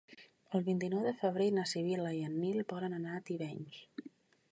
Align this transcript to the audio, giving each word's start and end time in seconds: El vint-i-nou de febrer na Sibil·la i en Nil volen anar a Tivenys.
El 0.59 0.63
vint-i-nou 0.69 1.03
de 1.07 1.11
febrer 1.19 1.45
na 1.57 1.65
Sibil·la 1.71 2.13
i 2.21 2.23
en 2.29 2.39
Nil 2.45 2.57
volen 2.73 2.97
anar 3.01 3.13
a 3.17 3.21
Tivenys. 3.29 3.77